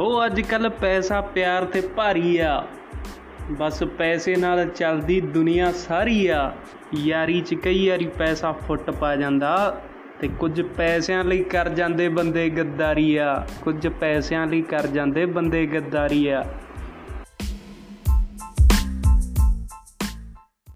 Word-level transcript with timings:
ਉਹ 0.00 0.26
ਅੱਜ 0.26 0.40
ਕੱਲ 0.40 0.68
ਪੈਸਾ 0.68 1.20
ਪਿਆਰ 1.20 1.64
ਤੇ 1.64 1.80
ਭਾਰੀ 1.80 2.38
ਆ। 2.38 2.66
ਬਸ 3.50 3.82
ਪੈਸੇ 3.82 4.36
ਨਾਲ 4.36 4.68
ਚੱਲਦੀ 4.68 5.20
ਦੁਨੀਆ 5.20 5.72
ਸਾਰੀ 5.72 6.26
ਆ। 6.26 6.52
ਯਾਰੀ 6.94 7.40
ਚ 7.40 7.54
ਕਈ 7.54 7.88
ਵਾਰੀ 7.88 8.06
ਪੈਸਾ 8.06 8.52
ਫੁੱਟ 8.52 8.90
ਪਾ 8.90 9.16
ਜਾਂਦਾ 9.16 9.80
ਤੇ 10.20 10.28
ਕੁਝ 10.28 10.62
ਪੈਸਿਆਂ 10.62 11.24
ਲਈ 11.24 11.42
ਕਰ 11.44 11.68
ਜਾਂਦੇ 11.68 12.08
ਬੰਦੇ 12.08 12.50
ਗੱਦਾਰੀ 12.50 13.16
ਆ। 13.16 13.46
ਕੁਝ 13.62 13.88
ਪੈਸਿਆਂ 13.88 14.46
ਲਈ 14.46 14.62
ਕਰ 14.62 14.86
ਜਾਂਦੇ 14.86 15.26
ਬੰਦੇ 15.26 15.66
ਗੱਦਾਰੀ 15.66 16.28
ਆ। 16.28 16.44